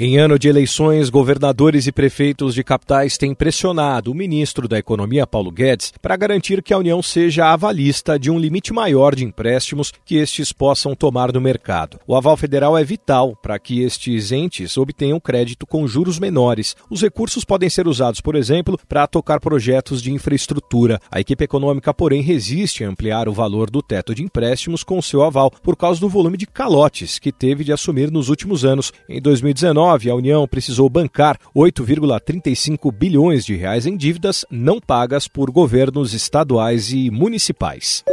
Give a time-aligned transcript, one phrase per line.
[0.00, 5.26] Em ano de eleições, governadores e prefeitos de capitais têm pressionado o ministro da Economia,
[5.26, 9.92] Paulo Guedes, para garantir que a União seja avalista de um limite maior de empréstimos
[10.04, 11.98] que estes possam tomar no mercado.
[12.06, 16.76] O aval federal é vital para que estes entes obtenham crédito com juros menores.
[16.88, 21.00] Os recursos podem ser usados, por exemplo, para tocar projetos de infraestrutura.
[21.10, 25.24] A equipe econômica, porém, resiste a ampliar o valor do teto de empréstimos com seu
[25.24, 28.92] aval por causa do volume de calotes que teve de assumir nos últimos anos.
[29.08, 35.26] Em 2019, 2019, a União precisou bancar 8,35 bilhões de reais em dívidas não pagas
[35.26, 38.04] por governos estaduais e municipais.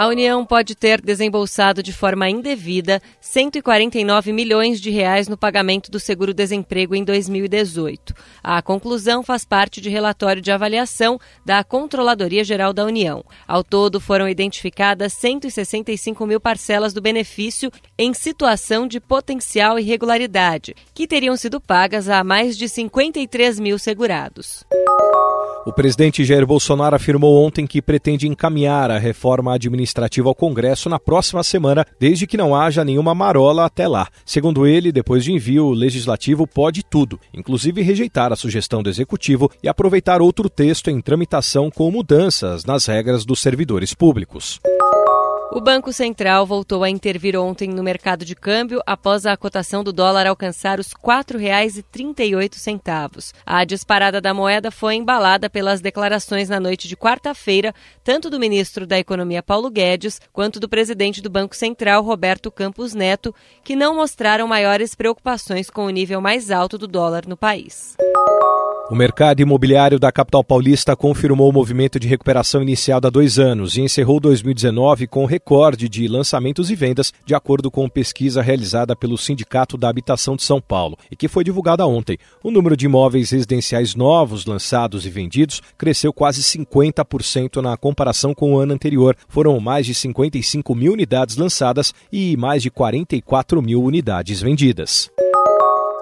[0.00, 6.00] A União pode ter desembolsado de forma indevida 149 milhões de reais no pagamento do
[6.00, 8.14] seguro-desemprego em 2018.
[8.42, 13.22] A conclusão faz parte de relatório de avaliação da Controladoria Geral da União.
[13.46, 21.06] Ao todo, foram identificadas 165 mil parcelas do benefício em situação de potencial irregularidade, que
[21.06, 24.64] teriam sido pagas a mais de 53 mil segurados.
[25.66, 30.98] O presidente Jair Bolsonaro afirmou ontem que pretende encaminhar a reforma administrativa ao Congresso na
[30.98, 34.08] próxima semana, desde que não haja nenhuma marola até lá.
[34.24, 39.50] Segundo ele, depois de envio, o legislativo pode tudo, inclusive rejeitar a sugestão do executivo
[39.62, 44.58] e aproveitar outro texto em tramitação com mudanças nas regras dos servidores públicos.
[45.52, 49.92] O Banco Central voltou a intervir ontem no mercado de câmbio após a cotação do
[49.92, 53.32] dólar alcançar os R$ 4,38.
[53.44, 58.86] A disparada da moeda foi embalada pelas declarações na noite de quarta-feira, tanto do ministro
[58.86, 63.96] da Economia Paulo Guedes quanto do presidente do Banco Central Roberto Campos Neto, que não
[63.96, 67.96] mostraram maiores preocupações com o nível mais alto do dólar no país.
[68.90, 73.76] O mercado imobiliário da capital paulista confirmou o movimento de recuperação iniciado há dois anos
[73.76, 79.16] e encerrou 2019 com recorde de lançamentos e vendas, de acordo com pesquisa realizada pelo
[79.16, 82.18] Sindicato da Habitação de São Paulo e que foi divulgada ontem.
[82.42, 88.54] O número de imóveis residenciais novos lançados e vendidos cresceu quase 50% na comparação com
[88.54, 89.16] o ano anterior.
[89.28, 95.08] Foram mais de 55 mil unidades lançadas e mais de 44 mil unidades vendidas.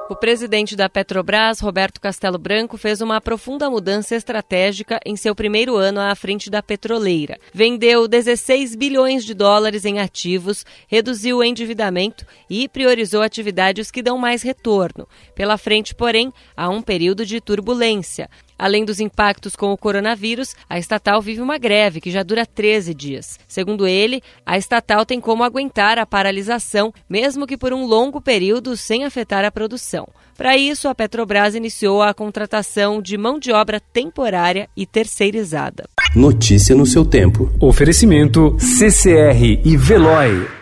[0.09, 5.77] O presidente da Petrobras, Roberto Castelo Branco, fez uma profunda mudança estratégica em seu primeiro
[5.77, 7.39] ano à frente da petroleira.
[7.53, 14.17] Vendeu 16 bilhões de dólares em ativos, reduziu o endividamento e priorizou atividades que dão
[14.17, 15.07] mais retorno.
[15.35, 18.31] Pela frente, porém, há um período de turbulência.
[18.59, 22.93] Além dos impactos com o coronavírus, a estatal vive uma greve que já dura 13
[22.93, 23.39] dias.
[23.47, 28.77] Segundo ele, a estatal tem como aguentar a paralisação, mesmo que por um longo período,
[28.77, 30.09] sem afetar a produção.
[30.37, 35.89] Para isso, a Petrobras iniciou a contratação de mão de obra temporária e terceirizada.
[36.15, 37.53] Notícia no seu tempo.
[37.61, 40.58] Oferecimento CCR e Veloy.